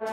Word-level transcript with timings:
No 0.00 0.08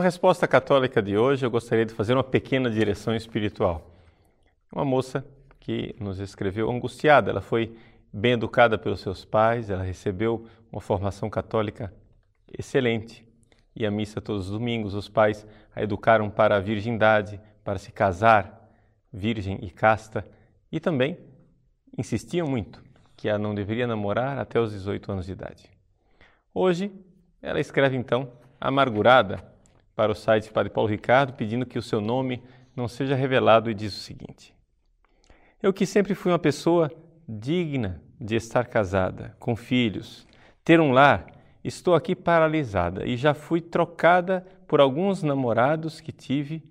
Resposta 0.00 0.48
Católica 0.48 1.00
de 1.00 1.16
hoje, 1.16 1.46
eu 1.46 1.50
gostaria 1.52 1.86
de 1.86 1.94
fazer 1.94 2.14
uma 2.14 2.24
pequena 2.24 2.68
direção 2.68 3.14
espiritual. 3.14 3.92
Uma 4.74 4.84
moça 4.84 5.24
que 5.60 5.94
nos 6.00 6.18
escreveu 6.18 6.68
angustiada, 6.68 7.30
ela 7.30 7.40
foi 7.40 7.76
bem 8.12 8.32
educada 8.32 8.76
pelos 8.76 8.98
seus 8.98 9.24
pais, 9.24 9.70
ela 9.70 9.84
recebeu 9.84 10.48
uma 10.72 10.80
formação 10.80 11.30
católica 11.30 11.92
excelente. 12.58 13.26
E 13.74 13.86
a 13.86 13.90
missa 13.90 14.20
todos 14.20 14.46
os 14.46 14.52
domingos, 14.52 14.94
os 14.94 15.08
pais 15.08 15.46
a 15.74 15.82
educaram 15.82 16.28
para 16.28 16.56
a 16.56 16.60
virgindade, 16.60 17.40
para 17.64 17.78
se 17.78 17.90
casar, 17.90 18.70
virgem 19.12 19.58
e 19.62 19.70
casta, 19.70 20.26
e 20.70 20.78
também 20.78 21.18
insistiam 21.96 22.46
muito 22.46 22.82
que 23.16 23.28
ela 23.28 23.38
não 23.38 23.54
deveria 23.54 23.86
namorar 23.86 24.38
até 24.38 24.58
os 24.58 24.72
18 24.72 25.12
anos 25.12 25.26
de 25.26 25.32
idade. 25.32 25.70
Hoje, 26.52 26.92
ela 27.40 27.60
escreve 27.60 27.96
então, 27.96 28.32
amargurada, 28.60 29.42
para 29.94 30.10
o 30.10 30.14
site 30.14 30.50
Padre 30.50 30.72
Paulo 30.72 30.90
Ricardo, 30.90 31.34
pedindo 31.34 31.66
que 31.66 31.78
o 31.78 31.82
seu 31.82 32.00
nome 32.00 32.42
não 32.74 32.88
seja 32.88 33.14
revelado 33.14 33.70
e 33.70 33.74
diz 33.74 33.94
o 33.96 34.00
seguinte: 34.00 34.54
Eu 35.62 35.72
que 35.72 35.86
sempre 35.86 36.14
fui 36.14 36.32
uma 36.32 36.38
pessoa 36.38 36.90
digna 37.28 38.02
de 38.20 38.36
estar 38.36 38.66
casada, 38.66 39.36
com 39.38 39.54
filhos, 39.54 40.26
ter 40.64 40.80
um 40.80 40.92
lar, 40.92 41.26
estou 41.64 41.94
aqui 41.94 42.14
paralisada 42.14 43.06
e 43.06 43.16
já 43.16 43.34
fui 43.34 43.60
trocada 43.60 44.46
por 44.66 44.80
alguns 44.80 45.22
namorados 45.22 46.00
que 46.00 46.12
tive 46.12 46.62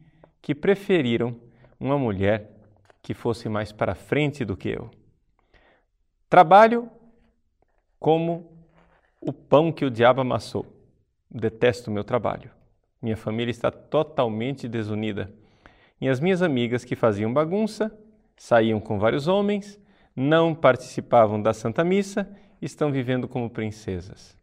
que 0.42 0.56
preferiram 0.56 1.36
uma 1.80 1.98
mulher 1.98 2.52
que 3.02 3.14
fosse 3.14 3.50
mais 3.50 3.72
para 3.72 3.96
frente 3.96 4.44
do 4.46 4.58
que 4.58 4.70
eu. 4.70 4.90
Trabalho 6.30 6.90
como 8.00 8.52
o 9.20 9.32
pão 9.32 9.72
que 9.72 9.86
o 9.86 9.92
diabo 9.92 10.22
amassou. 10.22 10.66
Detesto 11.30 11.92
meu 11.92 12.04
trabalho. 12.04 12.52
Minha 13.02 13.18
família 13.18 13.52
está 13.52 13.72
totalmente 13.72 14.68
desunida. 14.68 15.32
E 16.00 16.10
as 16.10 16.20
minhas 16.20 16.42
amigas 16.42 16.84
que 16.84 16.96
faziam 16.96 17.34
bagunça, 17.34 17.96
saíam 18.36 18.80
com 18.80 18.98
vários 18.98 19.28
homens, 19.28 19.80
não 20.16 20.54
participavam 20.54 21.42
da 21.42 21.54
Santa 21.54 21.84
Missa, 21.84 22.30
estão 22.62 22.92
vivendo 22.92 23.28
como 23.28 23.50
princesas. 23.50 24.36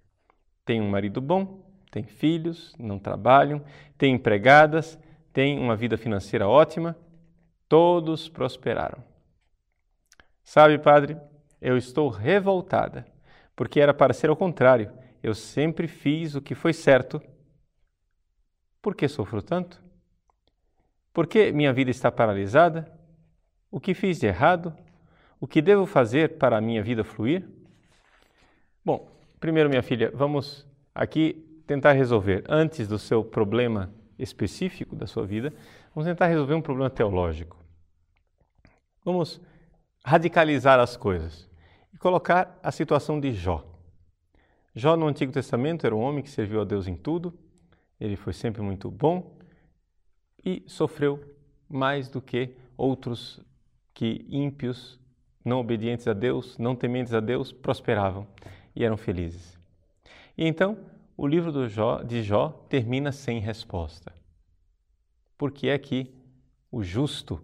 Têm 0.69 0.83
um 0.83 0.91
marido 0.91 1.19
bom, 1.19 1.62
têm 1.91 2.02
filhos, 2.02 2.74
não 2.78 2.98
trabalham, 2.98 3.64
têm 3.97 4.16
empregadas, 4.16 4.98
têm 5.33 5.58
uma 5.58 5.74
vida 5.74 5.97
financeira 5.97 6.47
ótima, 6.47 6.94
todos 7.66 8.28
prosperaram. 8.28 9.02
Sabe, 10.44 10.78
padre, 10.78 11.16
eu 11.58 11.78
estou 11.78 12.11
revoltada, 12.11 13.06
porque 13.56 13.80
era 13.80 13.94
para 13.94 14.12
ser 14.12 14.28
ao 14.28 14.36
contrário. 14.36 14.92
Eu 15.22 15.34
sempre 15.34 15.89
fiz 15.89 16.34
o 16.34 16.42
que 16.42 16.55
foi 16.55 16.74
certo 16.74 17.19
por 18.83 18.94
que 18.94 19.08
sofro 19.08 19.41
tanto? 19.41 19.83
Por 21.14 21.27
que 21.27 21.50
minha 21.50 21.72
vida 21.72 21.91
está 21.91 22.12
paralisada? 22.12 22.94
O 23.70 23.80
que 23.80 23.94
fiz 23.94 24.20
de 24.20 24.27
errado? 24.27 24.77
O 25.41 25.46
que 25.46 25.62
devo 25.62 25.86
fazer 25.86 26.36
para 26.36 26.58
a 26.58 26.61
minha 26.61 26.83
vida 26.83 27.02
fluir? 27.02 27.48
Bom, 28.84 29.17
primeiro, 29.39 29.69
minha 29.69 29.83
filha, 29.83 30.11
vamos 30.14 30.67
aqui 30.94 31.62
tentar 31.67 31.92
resolver, 31.92 32.44
antes 32.48 32.89
do 32.89 32.98
seu 32.98 33.25
problema 33.25 33.92
específico 34.19 34.97
da 34.97 35.06
sua 35.06 35.27
vida, 35.27 35.53
vamos 35.95 36.08
tentar 36.08 36.27
resolver 36.27 36.55
um 36.55 36.62
problema 36.62 36.91
teológico. 36.91 37.56
Vamos 39.05 39.41
radicalizar 40.05 40.80
as 40.80 40.96
coisas 40.96 41.48
e 41.92 41.98
colocar 41.98 42.58
a 42.63 42.73
situação 42.73 43.20
de 43.20 43.33
Jó. 43.33 43.64
Jó, 44.74 44.96
no 44.96 45.07
Antigo 45.07 45.33
Testamento, 45.33 45.86
era 45.86 45.95
um 45.95 46.01
homem 46.01 46.23
que 46.23 46.30
serviu 46.30 46.61
a 46.61 46.64
Deus 46.64 46.86
em 46.86 46.96
tudo, 46.96 47.39
ele 48.01 48.17
foi 48.17 48.33
sempre 48.33 48.63
muito 48.63 48.90
bom 48.90 49.36
e 50.45 50.63
sofreu 50.67 51.36
mais 51.68 52.08
do 52.08 52.23
que 52.23 52.57
outros 52.77 53.40
que 53.92 54.24
ímpios, 54.29 54.98
não 55.45 55.58
obedientes 55.58 56.07
a 56.07 56.13
Deus, 56.13 56.57
não 56.58 56.77
tementes 56.77 57.13
a 57.13 57.20
Deus, 57.20 57.52
prosperavam 57.52 58.27
e 58.78 58.84
eram 58.84 58.96
felizes. 58.96 59.58
E 60.36 60.46
então, 60.46 60.78
o 61.16 61.27
livro 61.27 61.68
Jó, 61.68 62.00
de 62.00 62.22
Jó 62.22 62.50
termina 62.68 63.11
sem 63.11 63.40
resposta. 63.40 64.12
Porque 65.36 65.66
é 65.66 65.77
que 65.77 66.14
o 66.70 66.80
justo 66.84 67.42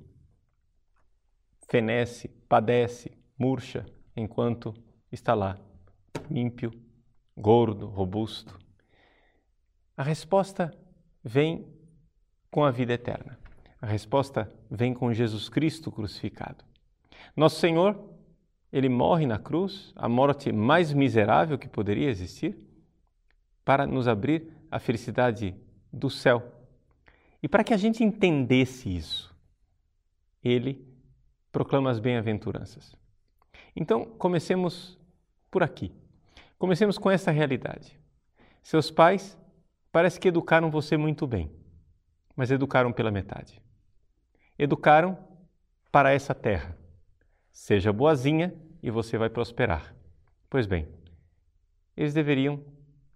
fenece, 1.68 2.28
padece, 2.48 3.10
murcha, 3.36 3.84
enquanto 4.16 4.72
está 5.10 5.34
lá, 5.34 5.58
ímpio, 6.30 6.72
gordo, 7.36 7.88
robusto, 7.88 8.56
a 9.96 10.04
resposta 10.04 10.72
vem 11.22 11.66
com 12.48 12.64
a 12.64 12.70
vida 12.70 12.92
eterna. 12.92 13.36
A 13.82 13.86
resposta 13.86 14.48
vem 14.70 14.94
com 14.94 15.12
Jesus 15.12 15.48
Cristo 15.48 15.90
crucificado. 15.90 16.64
Nosso 17.36 17.58
Senhor, 17.58 18.13
ele 18.74 18.88
morre 18.88 19.24
na 19.24 19.38
cruz, 19.38 19.92
a 19.94 20.08
morte 20.08 20.50
mais 20.50 20.92
miserável 20.92 21.56
que 21.56 21.68
poderia 21.68 22.10
existir, 22.10 22.58
para 23.64 23.86
nos 23.86 24.08
abrir 24.08 24.52
a 24.70 24.78
felicidade 24.78 25.54
do 25.92 26.10
céu. 26.10 26.42
E 27.42 27.48
para 27.48 27.62
que 27.62 27.72
a 27.72 27.76
gente 27.76 28.02
entendesse 28.02 28.94
isso, 28.94 29.34
ele 30.42 30.86
proclama 31.52 31.90
as 31.90 32.00
bem-aventuranças. 32.00 32.96
Então, 33.76 34.04
comecemos 34.04 34.98
por 35.50 35.62
aqui. 35.62 35.92
Comecemos 36.58 36.98
com 36.98 37.10
essa 37.10 37.30
realidade. 37.30 37.98
Seus 38.62 38.90
pais 38.90 39.38
Parece 39.94 40.18
que 40.18 40.26
educaram 40.26 40.72
você 40.72 40.96
muito 40.96 41.24
bem, 41.24 41.48
mas 42.34 42.50
educaram 42.50 42.92
pela 42.92 43.12
metade. 43.12 43.62
Educaram 44.58 45.16
para 45.92 46.12
essa 46.12 46.34
terra. 46.34 46.76
Seja 47.52 47.92
boazinha 47.92 48.52
e 48.84 48.90
você 48.90 49.18
vai 49.18 49.28
prosperar. 49.28 49.94
Pois 50.48 50.66
bem, 50.66 50.86
eles 51.96 52.14
deveriam 52.14 52.62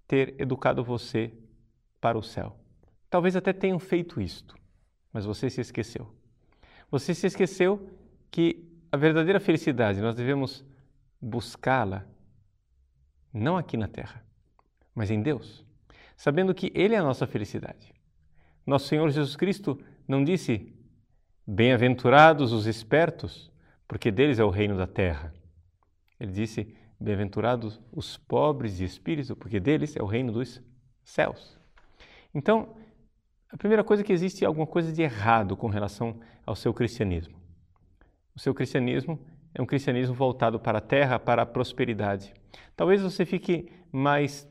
ter 0.07 0.35
educado 0.41 0.83
você 0.83 1.33
para 2.01 2.19
o 2.19 2.23
céu. 2.23 2.59
Talvez 3.09 3.37
até 3.37 3.53
tenham 3.53 3.79
feito 3.79 4.21
isto, 4.21 4.57
mas 5.13 5.25
você 5.25 5.49
se 5.49 5.61
esqueceu. 5.61 6.13
Você 6.91 7.15
se 7.15 7.27
esqueceu 7.27 7.89
que 8.31 8.67
a 8.91 8.97
verdadeira 8.97 9.39
felicidade 9.39 10.01
nós 10.01 10.17
devemos 10.17 10.65
buscá-la 11.21 12.05
não 13.33 13.57
aqui 13.57 13.77
na 13.77 13.87
terra, 13.87 14.25
mas 14.95 15.11
em 15.11 15.23
Deus 15.23 15.69
sabendo 16.19 16.53
que 16.53 16.73
Ele 16.75 16.97
é 16.97 16.99
a 16.99 17.03
nossa 17.03 17.27
felicidade. 17.27 17.95
Nosso 18.67 18.89
Senhor 18.89 19.09
Jesus 19.09 19.37
Cristo 19.37 19.81
não 20.07 20.23
disse: 20.23 20.75
Bem-aventurados 21.47 22.53
os 22.53 22.67
espertos, 22.67 23.51
porque 23.87 24.11
deles 24.11 24.41
é 24.41 24.45
o 24.45 24.51
reino 24.51 24.77
da 24.77 24.87
terra. 24.87 25.33
Ele 26.19 26.33
disse: 26.33 26.75
Bem-aventurados 27.01 27.81
os 27.93 28.17
pobres 28.17 28.77
de 28.77 28.85
espírito, 28.85 29.37
porque 29.37 29.61
deles 29.61 29.97
é 29.97 30.03
o 30.03 30.07
reino 30.07 30.33
dos 30.33 30.61
céus. 31.05 31.59
Então, 32.35 32.75
a 33.51 33.57
primeira 33.57 33.85
coisa 33.85 34.03
é 34.03 34.05
que 34.05 34.13
existe 34.13 34.45
alguma 34.45 34.67
coisa 34.67 34.93
de 34.93 35.03
errado 35.03 35.57
com 35.57 35.69
relação 35.69 36.21
ao 36.45 36.57
seu 36.57 36.75
cristianismo. 36.75 37.39
O 38.35 38.41
seu 38.41 38.53
cristianismo 38.53 39.19
é 39.55 39.63
um 39.63 39.67
cristianismo 39.67 40.15
voltado 40.15 40.61
para 40.61 40.79
a 40.79 40.83
terra, 40.83 41.19
para 41.19 41.43
a 41.43 41.47
prosperidade. 41.47 42.35
Talvez 42.77 43.01
você 43.01 43.25
fique 43.25 43.73
mais 43.91 44.49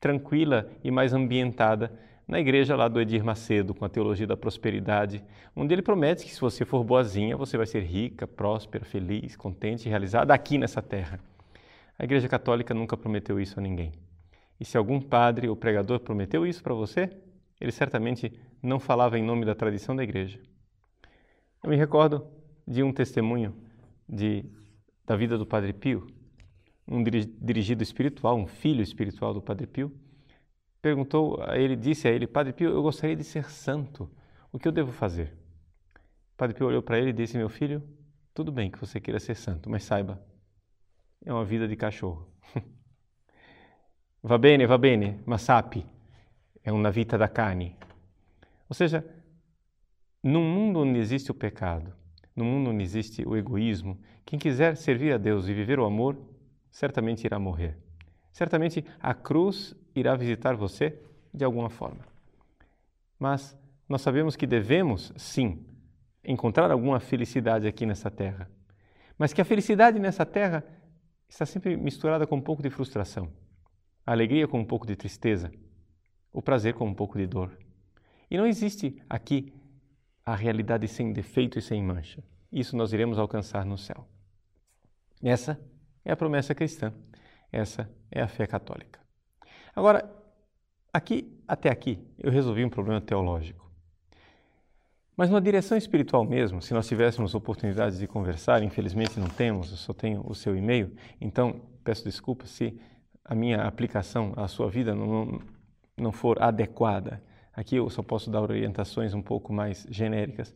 tranquila 0.00 0.70
e 0.82 0.90
mais 0.90 1.12
ambientada 1.12 1.92
na 2.30 2.38
igreja 2.38 2.76
lá 2.76 2.86
do 2.86 3.00
Edir 3.00 3.24
Macedo, 3.24 3.74
com 3.74 3.84
a 3.84 3.88
teologia 3.88 4.24
da 4.24 4.36
prosperidade, 4.36 5.20
onde 5.54 5.74
ele 5.74 5.82
promete 5.82 6.24
que 6.24 6.32
se 6.32 6.40
você 6.40 6.64
for 6.64 6.84
boazinha, 6.84 7.36
você 7.36 7.56
vai 7.56 7.66
ser 7.66 7.80
rica, 7.80 8.24
próspera, 8.24 8.84
feliz, 8.84 9.34
contente 9.34 9.86
e 9.86 9.88
realizada 9.88 10.32
aqui 10.32 10.56
nessa 10.56 10.80
terra. 10.80 11.18
A 11.98 12.04
Igreja 12.04 12.28
Católica 12.28 12.72
nunca 12.72 12.96
prometeu 12.96 13.40
isso 13.40 13.58
a 13.58 13.62
ninguém. 13.62 13.90
E 14.60 14.64
se 14.64 14.78
algum 14.78 15.00
padre 15.00 15.48
ou 15.48 15.56
pregador 15.56 15.98
prometeu 15.98 16.46
isso 16.46 16.62
para 16.62 16.72
você, 16.72 17.10
ele 17.60 17.72
certamente 17.72 18.32
não 18.62 18.78
falava 18.78 19.18
em 19.18 19.24
nome 19.24 19.44
da 19.44 19.54
tradição 19.56 19.96
da 19.96 20.04
igreja. 20.04 20.38
Eu 21.64 21.68
me 21.68 21.76
recordo 21.76 22.24
de 22.64 22.80
um 22.84 22.92
testemunho 22.92 23.56
de, 24.08 24.44
da 25.04 25.16
vida 25.16 25.36
do 25.36 25.44
Padre 25.44 25.72
Pio, 25.72 26.06
um 26.86 27.02
dirigido 27.02 27.82
espiritual, 27.82 28.36
um 28.36 28.46
filho 28.46 28.82
espiritual 28.82 29.34
do 29.34 29.42
Padre 29.42 29.66
Pio, 29.66 29.92
perguntou 30.80 31.42
a 31.42 31.58
ele, 31.58 31.76
disse 31.76 32.08
a 32.08 32.10
ele, 32.10 32.26
Padre 32.26 32.52
Pio, 32.52 32.70
eu 32.70 32.82
gostaria 32.82 33.16
de 33.16 33.24
ser 33.24 33.50
santo, 33.50 34.10
o 34.52 34.58
que 34.58 34.66
eu 34.66 34.72
devo 34.72 34.92
fazer? 34.92 35.32
Padre 36.36 36.56
Pio 36.56 36.66
olhou 36.66 36.82
para 36.82 36.98
ele 36.98 37.10
e 37.10 37.12
disse, 37.12 37.36
meu 37.36 37.48
filho, 37.48 37.82
tudo 38.32 38.50
bem 38.50 38.70
que 38.70 38.78
você 38.78 39.00
queira 39.00 39.20
ser 39.20 39.36
santo, 39.36 39.68
mas 39.68 39.84
saiba, 39.84 40.22
é 41.24 41.32
uma 41.32 41.44
vida 41.44 41.68
de 41.68 41.76
cachorro. 41.76 42.26
va 44.22 44.38
bene, 44.38 44.66
va 44.66 44.78
bene, 44.78 45.20
ma 45.26 45.36
sappi, 45.36 45.84
é 46.64 46.72
uma 46.72 46.90
vita 46.90 47.18
da 47.18 47.28
carne. 47.28 47.76
Ou 48.68 48.74
seja, 48.74 49.04
num 50.22 50.42
mundo 50.42 50.80
onde 50.80 50.98
existe 50.98 51.30
o 51.30 51.34
pecado, 51.34 51.92
num 52.34 52.44
mundo 52.44 52.70
onde 52.70 52.82
existe 52.82 53.26
o 53.26 53.36
egoísmo, 53.36 54.00
quem 54.24 54.38
quiser 54.38 54.76
servir 54.76 55.12
a 55.12 55.18
Deus 55.18 55.48
e 55.48 55.54
viver 55.54 55.78
o 55.78 55.84
amor, 55.84 56.16
certamente 56.70 57.24
irá 57.24 57.38
morrer. 57.38 57.76
Certamente 58.32 58.84
a 59.00 59.14
cruz 59.14 59.74
irá 59.94 60.14
visitar 60.16 60.54
você 60.54 60.98
de 61.32 61.44
alguma 61.44 61.70
forma. 61.70 62.04
Mas 63.18 63.56
nós 63.88 64.02
sabemos 64.02 64.36
que 64.36 64.46
devemos, 64.46 65.12
sim, 65.16 65.64
encontrar 66.24 66.70
alguma 66.70 67.00
felicidade 67.00 67.66
aqui 67.66 67.84
nessa 67.84 68.10
terra. 68.10 68.50
Mas 69.18 69.32
que 69.32 69.40
a 69.40 69.44
felicidade 69.44 69.98
nessa 69.98 70.24
terra 70.24 70.64
está 71.28 71.44
sempre 71.44 71.76
misturada 71.76 72.26
com 72.26 72.36
um 72.36 72.40
pouco 72.40 72.62
de 72.62 72.70
frustração, 72.70 73.30
a 74.06 74.12
alegria 74.12 74.48
com 74.48 74.58
um 74.58 74.64
pouco 74.64 74.86
de 74.86 74.96
tristeza, 74.96 75.50
o 76.32 76.40
prazer 76.40 76.74
com 76.74 76.86
um 76.86 76.94
pouco 76.94 77.18
de 77.18 77.26
dor. 77.26 77.56
E 78.30 78.36
não 78.36 78.46
existe 78.46 79.02
aqui 79.08 79.52
a 80.24 80.34
realidade 80.34 80.86
sem 80.88 81.12
defeito 81.12 81.58
e 81.58 81.62
sem 81.62 81.82
mancha. 81.82 82.22
Isso 82.52 82.76
nós 82.76 82.92
iremos 82.92 83.18
alcançar 83.18 83.64
no 83.64 83.76
céu. 83.76 84.06
Essa 85.22 85.60
é 86.04 86.12
a 86.12 86.16
promessa 86.16 86.54
cristã. 86.54 86.92
Essa 87.52 87.90
é 88.10 88.20
a 88.20 88.28
fé 88.28 88.46
católica. 88.46 89.00
Agora, 89.74 90.10
aqui 90.92 91.38
até 91.46 91.68
aqui 91.68 91.98
eu 92.18 92.30
resolvi 92.30 92.64
um 92.64 92.70
problema 92.70 93.00
teológico. 93.00 93.70
Mas 95.16 95.28
na 95.28 95.40
direção 95.40 95.76
espiritual 95.76 96.24
mesmo, 96.24 96.62
se 96.62 96.72
nós 96.72 96.88
tivéssemos 96.88 97.34
oportunidades 97.34 97.98
de 97.98 98.06
conversar, 98.06 98.62
infelizmente 98.62 99.20
não 99.20 99.28
temos, 99.28 99.70
eu 99.70 99.76
só 99.76 99.92
tenho 99.92 100.24
o 100.26 100.34
seu 100.34 100.56
e-mail, 100.56 100.94
então 101.20 101.60
peço 101.84 102.04
desculpas 102.04 102.50
se 102.50 102.80
a 103.24 103.34
minha 103.34 103.64
aplicação 103.64 104.32
à 104.36 104.48
sua 104.48 104.70
vida 104.70 104.94
não, 104.94 105.40
não 105.96 106.10
for 106.10 106.42
adequada. 106.42 107.22
Aqui 107.52 107.76
eu 107.76 107.90
só 107.90 108.02
posso 108.02 108.30
dar 108.30 108.40
orientações 108.40 109.12
um 109.12 109.20
pouco 109.20 109.52
mais 109.52 109.86
genéricas. 109.90 110.54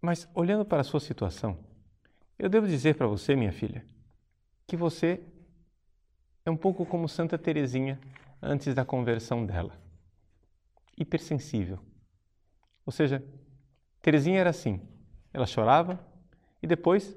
Mas 0.00 0.28
olhando 0.34 0.64
para 0.64 0.80
a 0.80 0.84
sua 0.84 1.00
situação, 1.00 1.58
eu 2.38 2.48
devo 2.48 2.66
dizer 2.66 2.94
para 2.94 3.06
você, 3.06 3.36
minha 3.36 3.52
filha, 3.52 3.84
que 4.74 4.76
você 4.76 5.22
é 6.44 6.50
um 6.50 6.56
pouco 6.56 6.84
como 6.84 7.08
Santa 7.08 7.38
Teresinha 7.38 7.96
antes 8.42 8.74
da 8.74 8.84
conversão 8.84 9.46
dela. 9.46 9.78
Hipersensível. 10.98 11.78
Ou 12.84 12.92
seja, 12.92 13.24
Teresinha 14.02 14.40
era 14.40 14.50
assim. 14.50 14.80
Ela 15.32 15.46
chorava 15.46 16.04
e 16.60 16.66
depois 16.66 17.16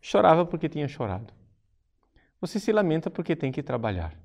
chorava 0.00 0.46
porque 0.46 0.66
tinha 0.66 0.88
chorado. 0.88 1.30
Você 2.40 2.58
se 2.58 2.72
lamenta 2.72 3.10
porque 3.10 3.36
tem 3.36 3.52
que 3.52 3.62
trabalhar, 3.62 4.18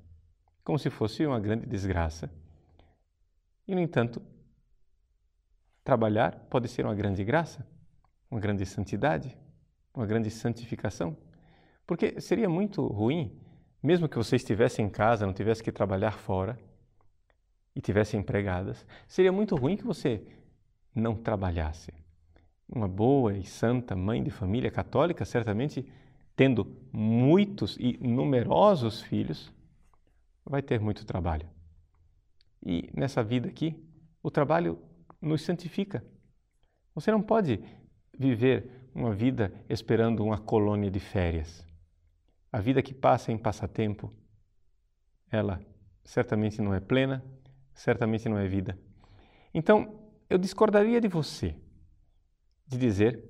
como 0.64 0.78
se 0.78 0.88
fosse 0.88 1.26
uma 1.26 1.38
grande 1.38 1.66
desgraça. 1.66 2.30
E, 3.68 3.74
no 3.74 3.80
entanto, 3.80 4.22
trabalhar 5.84 6.46
pode 6.48 6.66
ser 6.66 6.86
uma 6.86 6.94
grande 6.94 7.22
graça, 7.24 7.66
uma 8.30 8.40
grande 8.40 8.64
santidade, 8.64 9.36
uma 9.92 10.06
grande 10.06 10.30
santificação. 10.30 11.14
Porque 11.90 12.20
seria 12.20 12.48
muito 12.48 12.86
ruim, 12.86 13.36
mesmo 13.82 14.08
que 14.08 14.16
você 14.16 14.36
estivesse 14.36 14.80
em 14.80 14.88
casa, 14.88 15.26
não 15.26 15.32
tivesse 15.32 15.60
que 15.60 15.72
trabalhar 15.72 16.12
fora 16.12 16.56
e 17.74 17.80
tivesse 17.80 18.16
empregadas, 18.16 18.86
seria 19.08 19.32
muito 19.32 19.56
ruim 19.56 19.76
que 19.76 19.82
você 19.82 20.24
não 20.94 21.16
trabalhasse. 21.16 21.92
Uma 22.68 22.86
boa 22.86 23.36
e 23.36 23.42
santa 23.42 23.96
mãe 23.96 24.22
de 24.22 24.30
família 24.30 24.70
católica, 24.70 25.24
certamente 25.24 25.84
tendo 26.36 26.64
muitos 26.92 27.76
e 27.80 27.98
numerosos 28.00 29.02
filhos, 29.02 29.52
vai 30.46 30.62
ter 30.62 30.78
muito 30.78 31.04
trabalho. 31.04 31.48
E 32.64 32.88
nessa 32.94 33.20
vida 33.20 33.48
aqui, 33.48 33.74
o 34.22 34.30
trabalho 34.30 34.78
nos 35.20 35.42
santifica. 35.42 36.04
Você 36.94 37.10
não 37.10 37.20
pode 37.20 37.58
viver 38.16 38.70
uma 38.94 39.12
vida 39.12 39.52
esperando 39.68 40.22
uma 40.22 40.38
colônia 40.38 40.88
de 40.88 41.00
férias. 41.00 41.68
A 42.52 42.60
vida 42.60 42.82
que 42.82 42.92
passa 42.92 43.30
em 43.30 43.38
passatempo, 43.38 44.12
ela 45.30 45.60
certamente 46.04 46.60
não 46.60 46.74
é 46.74 46.80
plena, 46.80 47.24
certamente 47.72 48.28
não 48.28 48.38
é 48.38 48.48
vida. 48.48 48.76
Então, 49.54 50.00
eu 50.28 50.36
discordaria 50.36 51.00
de 51.00 51.08
você 51.08 51.54
de 52.66 52.78
dizer 52.78 53.24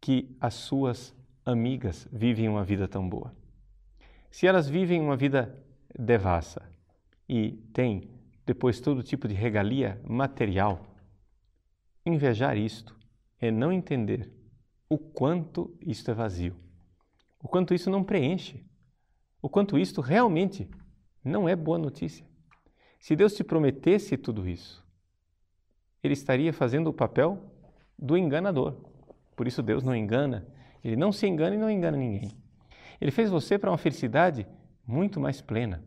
que 0.00 0.36
as 0.40 0.54
suas 0.54 1.14
amigas 1.44 2.06
vivem 2.12 2.48
uma 2.48 2.64
vida 2.64 2.86
tão 2.86 3.08
boa. 3.08 3.34
Se 4.30 4.46
elas 4.46 4.68
vivem 4.68 5.00
uma 5.00 5.16
vida 5.16 5.62
devassa 5.98 6.62
e 7.28 7.52
têm 7.72 8.10
depois 8.44 8.80
todo 8.80 9.02
tipo 9.02 9.26
de 9.26 9.34
regalia 9.34 10.00
material, 10.04 10.86
invejar 12.04 12.56
isto 12.56 12.96
é 13.40 13.50
não 13.50 13.72
entender 13.72 14.30
o 14.88 14.98
quanto 14.98 15.76
isto 15.80 16.10
é 16.10 16.14
vazio 16.14 16.65
o 17.40 17.48
quanto 17.48 17.74
isso 17.74 17.90
não 17.90 18.02
preenche, 18.02 18.64
o 19.40 19.48
quanto 19.48 19.78
isto 19.78 20.00
realmente 20.00 20.68
não 21.22 21.48
é 21.48 21.54
boa 21.54 21.78
notícia. 21.78 22.26
Se 22.98 23.14
Deus 23.14 23.34
te 23.34 23.44
prometesse 23.44 24.16
tudo 24.16 24.48
isso, 24.48 24.84
ele 26.02 26.14
estaria 26.14 26.52
fazendo 26.52 26.88
o 26.88 26.94
papel 26.94 27.38
do 27.98 28.16
enganador. 28.16 28.76
Por 29.34 29.46
isso 29.46 29.62
Deus 29.62 29.82
não 29.82 29.94
engana, 29.94 30.46
ele 30.82 30.96
não 30.96 31.12
se 31.12 31.26
engana 31.26 31.54
e 31.54 31.58
não 31.58 31.70
engana 31.70 31.96
ninguém. 31.96 32.30
Ele 33.00 33.10
fez 33.10 33.28
você 33.28 33.58
para 33.58 33.70
uma 33.70 33.78
felicidade 33.78 34.46
muito 34.86 35.20
mais 35.20 35.40
plena, 35.40 35.84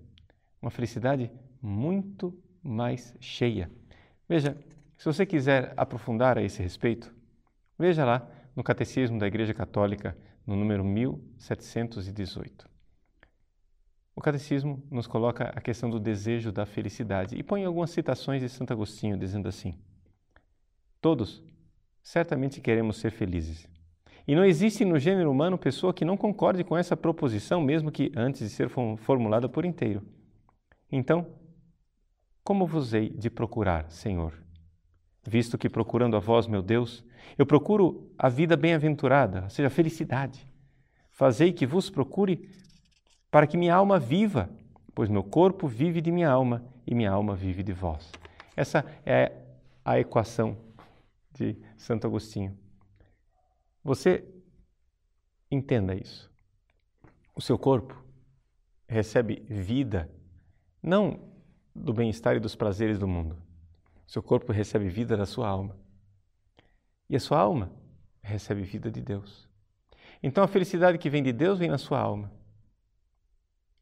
uma 0.62 0.69
felicidade 0.69 1.31
muito 1.62 2.38
mais 2.62 3.16
cheia. 3.19 3.72
Veja, 4.28 4.57
se 4.98 5.06
você 5.06 5.25
quiser 5.25 5.74
aprofundar 5.75 6.38
a 6.38 6.44
esse 6.44 6.62
respeito, 6.62 7.13
veja 7.78 8.06
lá 8.06 8.30
no 8.56 8.63
Catecismo 8.63 9.18
da 9.18 9.28
Igreja 9.28 9.54
Católica, 9.54 10.18
no 10.50 10.56
número 10.56 10.84
1718. 10.84 12.68
O 14.16 14.19
Catecismo 14.19 14.84
nos 14.90 15.06
coloca 15.06 15.46
a 15.56 15.62
questão 15.62 15.92
do 15.92 16.00
desejo 16.00 16.51
da 16.51 16.66
felicidade 16.66 17.36
e 17.38 17.44
põe 17.44 17.63
algumas 17.63 17.92
citações 17.92 18.42
de 18.42 18.50
Santo 18.50 18.74
Agostinho 18.74 19.16
dizendo 19.16 19.48
assim: 19.48 19.75
Todos 21.00 21.44
certamente 22.01 22.60
queremos 22.60 22.98
ser 22.98 23.12
felizes. 23.12 23.69
E 24.28 24.36
não 24.36 24.44
existe 24.44 24.84
no 24.84 24.98
gênero 24.98 25.30
humano 25.30 25.56
pessoa 25.56 25.94
que 25.94 26.04
não 26.04 26.18
concorde 26.18 26.63
com 26.63 26.75
essa 26.75 26.98
proposição, 26.98 27.62
mesmo 27.62 27.92
que 27.92 28.12
antes 28.16 28.42
de 28.42 28.50
ser 28.50 28.69
formulada 28.69 29.48
por 29.48 29.66
inteiro. 29.66 30.01
Então, 30.92 31.28
como 32.44 32.66
vos 32.66 32.94
hei 32.96 33.10
de 33.10 33.30
procurar, 33.30 33.89
Senhor? 33.91 34.34
visto 35.27 35.58
que 35.58 35.70
procurando 35.70 36.15
a 36.15 36.20
vós, 36.20 36.48
meu 36.48 36.62
Deus, 36.62 37.03
eu 37.38 37.45
procuro 37.45 38.11
a 38.17 38.29
vida 38.29 38.55
bem-aventurada, 38.57 39.43
ou 39.43 39.49
seja, 39.49 39.67
a 39.67 39.71
felicidade. 39.71 40.47
Fazei 41.11 41.51
que 41.51 41.65
vos 41.65 41.89
procure 41.89 42.49
para 43.29 43.45
que 43.45 43.57
minha 43.57 43.75
alma 43.75 43.99
viva, 43.99 44.49
pois 44.93 45.09
meu 45.09 45.23
corpo 45.23 45.67
vive 45.67 46.01
de 46.01 46.11
minha 46.11 46.29
alma 46.29 46.63
e 46.85 46.95
minha 46.95 47.11
alma 47.11 47.35
vive 47.35 47.63
de 47.63 47.73
vós. 47.73 48.11
Essa 48.55 48.85
é 49.05 49.31
a 49.83 49.99
equação 49.99 50.57
de 51.31 51.57
Santo 51.77 52.07
Agostinho. 52.07 52.57
Você 53.83 54.23
entenda 55.49 55.95
isso. 55.95 56.29
O 57.35 57.41
seu 57.41 57.57
corpo 57.57 57.95
recebe 58.88 59.45
vida 59.47 60.09
não 60.81 61.19
do 61.75 61.93
bem-estar 61.93 62.35
e 62.35 62.39
dos 62.39 62.55
prazeres 62.55 62.97
do 62.99 63.07
mundo, 63.07 63.38
seu 64.07 64.23
corpo 64.23 64.51
recebe 64.51 64.89
vida 64.89 65.15
da 65.15 65.25
sua 65.25 65.47
alma. 65.47 65.77
E 67.10 67.16
a 67.16 67.20
sua 67.20 67.39
alma 67.39 67.72
recebe 68.22 68.62
vida 68.62 68.92
de 68.92 69.01
Deus. 69.01 69.48
Então 70.22 70.44
a 70.44 70.48
felicidade 70.48 70.98
que 70.98 71.10
vem 71.10 71.24
de 71.24 71.32
Deus 71.32 71.60
vem 71.60 71.70
na 71.70 71.78
sua 71.78 72.00
alma. 72.00 72.32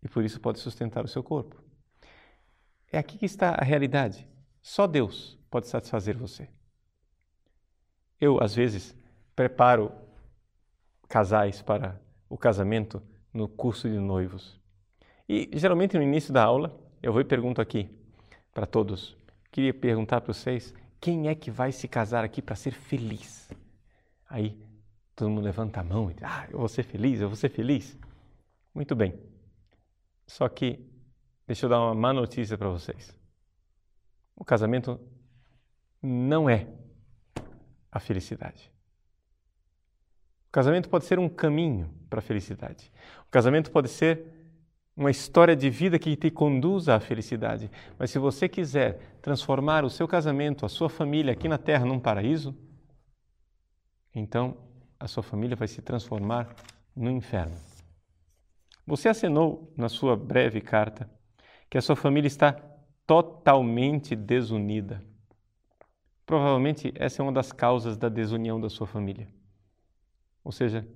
E 0.02 0.08
por 0.08 0.24
isso 0.24 0.40
pode 0.40 0.60
sustentar 0.60 1.04
o 1.04 1.08
seu 1.08 1.24
corpo. 1.24 1.62
É 2.92 2.98
aqui 2.98 3.18
que 3.18 3.26
está 3.26 3.52
a 3.52 3.64
realidade. 3.64 4.28
Só 4.62 4.88
Deus 4.88 5.38
pode 5.50 5.68
satisfazer 5.68 6.16
você. 6.16 6.48
Eu, 8.20 8.42
às 8.42 8.56
vezes, 8.56 8.96
preparo 9.36 9.92
casais 11.08 11.62
para 11.62 12.00
o 12.30 12.38
casamento 12.38 13.02
no 13.34 13.48
curso 13.48 13.90
de 13.90 14.00
noivos. 14.00 14.60
E 15.28 15.50
geralmente 15.54 15.98
no 15.98 16.04
início 16.04 16.34
da 16.34 16.44
aula, 16.44 16.80
eu 17.02 17.12
vou 17.12 17.22
e 17.22 17.26
pergunto 17.26 17.62
aqui 17.62 17.90
para 18.54 18.66
todos: 18.66 19.18
Queria 19.52 19.74
perguntar 19.74 20.22
para 20.22 20.34
vocês, 20.34 20.74
quem 21.00 21.27
é 21.27 21.36
que 21.36 21.51
vai 21.51 21.72
se 21.72 21.88
casar 21.88 22.24
aqui 22.24 22.42
para 22.42 22.56
ser 22.56 22.72
feliz? 22.72 23.50
Aí 24.30 24.58
todo 25.16 25.30
mundo 25.30 25.42
levanta 25.42 25.80
a 25.80 25.84
mão 25.84 26.12
e 26.12 26.13
diz, 26.13 26.24
ah, 26.24 26.48
eu 26.50 26.60
vou 26.60 26.68
ser 26.68 26.84
feliz, 26.84 27.22
eu 27.22 27.27
vou 27.27 27.36
ser 27.36 27.50
feliz. 27.50 27.98
Muito 28.74 28.96
bem. 28.96 29.20
Só 30.25 30.48
que, 30.48 30.80
deixa 31.46 31.66
eu 31.66 31.70
dar 31.70 31.80
uma 31.80 31.96
má 31.96 32.13
notícia 32.13 32.58
para 32.58 32.70
vocês. 32.70 33.18
O 34.36 34.46
casamento 34.46 35.00
não 36.01 36.50
é 36.50 36.68
a 37.92 38.00
felicidade. 38.00 38.72
O 40.48 40.51
casamento 40.51 40.89
pode 40.89 41.06
ser 41.06 41.18
um 41.18 41.30
caminho 41.30 41.92
para 42.10 42.20
a 42.20 42.22
felicidade. 42.22 42.92
O 43.27 43.32
casamento 43.32 43.72
pode 43.72 43.89
ser 43.89 44.37
uma 44.98 45.12
história 45.12 45.56
de 45.56 45.70
vida 45.70 46.00
que 46.00 46.16
te 46.16 46.32
conduza 46.32 46.96
à 46.96 47.00
felicidade. 47.00 47.70
Mas 48.00 48.10
se 48.10 48.18
você 48.18 48.50
quiser 48.50 49.20
transformar 49.22 49.86
o 49.86 49.92
seu 49.92 50.08
casamento, 50.08 50.66
a 50.66 50.70
sua 50.70 50.89
família 50.89 51.34
aqui 51.34 51.48
na 51.48 51.60
terra 51.60 51.86
num 51.86 52.00
paraíso, 52.00 52.58
então 54.16 54.58
a 55.00 55.08
sua 55.08 55.22
família 55.22 55.56
vai 55.56 55.68
se 55.68 55.84
transformar 55.84 56.56
no 56.96 57.12
inferno. 57.12 57.56
Você 58.88 59.08
acenou 59.08 59.72
na 59.77 59.88
sua 59.88 60.18
breve 60.18 60.60
carta 60.60 61.08
que 61.70 61.77
a 61.77 61.82
sua 61.82 61.96
família 61.96 62.27
está 62.27 62.54
totalmente 63.06 64.16
desunida. 64.16 65.04
Provavelmente 66.25 66.92
essa 66.96 67.22
é 67.22 67.24
uma 67.24 67.32
das 67.32 67.51
causas 67.51 67.98
da 67.98 68.10
desunião 68.10 68.60
da 68.60 68.70
sua 68.70 68.88
família. 68.88 69.27
Ou 70.44 70.51
seja, 70.51 70.88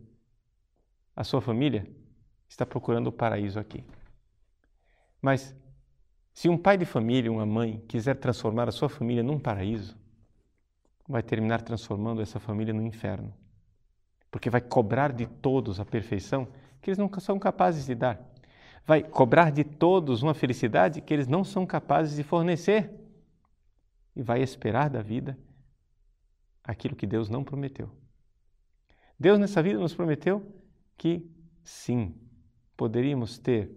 a 1.15 1.23
sua 1.23 1.41
família 1.41 1.85
está 2.51 2.65
procurando 2.65 3.07
o 3.07 3.11
paraíso 3.13 3.57
aqui. 3.57 3.81
Mas 5.21 5.55
se 6.33 6.49
um 6.49 6.57
pai 6.57 6.77
de 6.77 6.85
família, 6.85 7.31
uma 7.31 7.45
mãe, 7.45 7.81
quiser 7.87 8.15
transformar 8.15 8.67
a 8.67 8.73
sua 8.73 8.89
família 8.89 9.23
num 9.23 9.39
paraíso, 9.39 9.97
vai 11.07 11.23
terminar 11.23 11.61
transformando 11.61 12.21
essa 12.21 12.41
família 12.41 12.73
no 12.73 12.81
inferno. 12.81 13.33
Porque 14.29 14.49
vai 14.49 14.59
cobrar 14.59 15.13
de 15.13 15.25
todos 15.25 15.79
a 15.79 15.85
perfeição 15.85 16.45
que 16.81 16.89
eles 16.89 16.97
não 16.97 17.09
são 17.19 17.39
capazes 17.39 17.85
de 17.85 17.95
dar. 17.95 18.19
Vai 18.85 19.01
cobrar 19.01 19.49
de 19.49 19.63
todos 19.63 20.21
uma 20.21 20.33
felicidade 20.33 20.99
que 20.99 21.13
eles 21.13 21.27
não 21.27 21.45
são 21.45 21.65
capazes 21.65 22.17
de 22.17 22.23
fornecer. 22.23 22.91
E 24.13 24.21
vai 24.21 24.41
esperar 24.41 24.89
da 24.89 25.01
vida 25.01 25.37
aquilo 26.61 26.97
que 26.97 27.07
Deus 27.07 27.29
não 27.29 27.45
prometeu. 27.45 27.89
Deus 29.17 29.39
nessa 29.39 29.63
vida 29.63 29.79
nos 29.79 29.93
prometeu 29.93 30.45
que 30.97 31.29
sim, 31.63 32.13
poderíamos 32.75 33.37
ter 33.37 33.71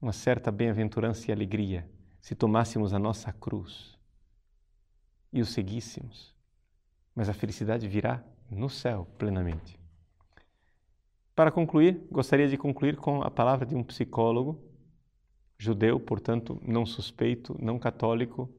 uma 0.00 0.12
certa 0.12 0.50
bem-aventurança 0.50 1.30
e 1.30 1.32
alegria 1.32 1.88
se 2.20 2.34
tomássemos 2.34 2.92
a 2.92 2.98
nossa 2.98 3.32
cruz 3.32 3.98
e 5.32 5.40
o 5.40 5.46
seguíssemos. 5.46 6.34
Mas 7.14 7.28
a 7.28 7.34
felicidade 7.34 7.86
virá 7.88 8.24
no 8.50 8.68
céu 8.68 9.06
plenamente. 9.18 9.78
Para 11.34 11.50
concluir, 11.50 12.06
gostaria 12.10 12.48
de 12.48 12.56
concluir 12.56 12.96
com 12.96 13.22
a 13.22 13.30
palavra 13.30 13.64
de 13.64 13.74
um 13.74 13.82
psicólogo 13.82 14.70
judeu, 15.60 16.00
portanto, 16.00 16.58
não 16.62 16.86
suspeito, 16.86 17.54
não 17.60 17.78
católico, 17.78 18.50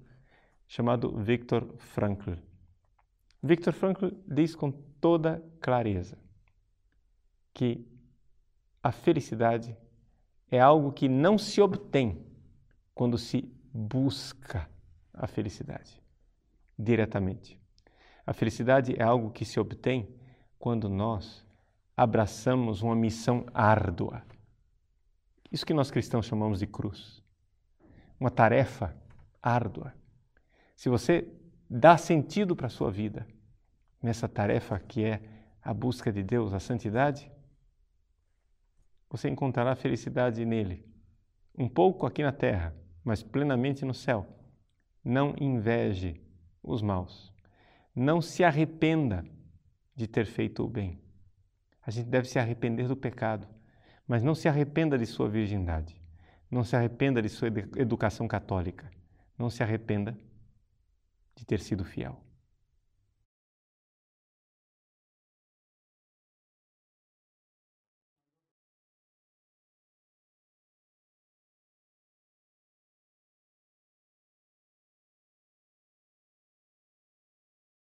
chamado 0.68 1.18
Viktor 1.18 1.76
Frankl. 1.78 2.34
Viktor 3.42 3.74
Frankl 3.74 4.10
diz 4.28 4.56
com 4.56 4.72
toda 4.72 5.44
clareza 5.60 6.18
que 7.52 7.91
a 8.84 8.92
felicidade 8.92 9.78
é 10.50 10.60
algo 10.60 10.92
que 10.92 11.08
não 11.08 11.38
se 11.38 11.62
obtém 11.62 12.26
quando 12.94 13.18
se 13.18 13.50
busca 13.74 14.70
a 15.14 15.28
felicidade 15.28 16.02
diretamente. 16.78 17.60
A 18.26 18.34
felicidade 18.34 18.96
é 18.98 19.04
algo 19.04 19.32
que 19.32 19.46
se 19.46 19.60
obtém 19.60 20.14
quando 20.60 20.90
nós 20.90 21.46
abraçamos 21.96 22.82
uma 22.82 22.96
missão 22.96 23.46
árdua. 23.54 24.24
Isso 25.52 25.66
que 25.66 25.74
nós 25.74 25.92
cristãos 25.92 26.26
chamamos 26.26 26.60
de 26.60 26.68
cruz. 26.68 27.22
Uma 28.20 28.30
tarefa 28.30 28.96
árdua. 29.42 29.94
Se 30.76 30.90
você 30.90 31.28
dá 31.70 31.98
sentido 31.98 32.56
para 32.56 32.68
a 32.68 32.70
sua 32.70 32.92
vida 32.92 33.28
nessa 34.02 34.28
tarefa 34.28 34.80
que 34.80 35.04
é 35.04 35.22
a 35.62 35.74
busca 35.74 36.12
de 36.12 36.24
Deus, 36.24 36.54
a 36.54 36.60
santidade, 36.60 37.32
você 39.12 39.30
encontrará 39.30 39.76
felicidade 39.76 40.46
nele. 40.46 40.86
Um 41.58 41.68
pouco 41.68 42.06
aqui 42.06 42.24
na 42.24 42.32
terra, 42.32 42.74
mas 43.04 43.22
plenamente 43.22 43.84
no 43.84 43.94
céu. 43.94 44.26
Não 45.04 45.36
inveje 45.38 46.22
os 46.64 46.82
maus. 46.82 47.34
Não 47.94 48.22
se 48.22 48.42
arrependa 48.42 49.26
de 49.94 50.08
ter 50.08 50.26
feito 50.26 50.64
o 50.64 50.70
bem. 50.70 51.02
A 51.86 51.92
gente 51.92 52.08
deve 52.08 52.28
se 52.30 52.40
arrepender 52.40 52.88
do 52.88 52.96
pecado, 52.96 53.48
mas 54.08 54.24
não 54.24 54.34
se 54.34 54.48
arrependa 54.48 54.98
de 54.98 55.06
sua 55.06 55.28
virgindade. 55.28 56.02
Não 56.50 56.64
se 56.64 56.76
arrependa 56.76 57.22
de 57.22 57.28
sua 57.28 57.50
educação 57.76 58.28
católica. 58.28 58.90
Não 59.38 59.50
se 59.50 59.62
arrependa 59.62 60.18
de 61.36 61.46
ter 61.46 61.60
sido 61.60 61.84
fiel. 61.84 62.24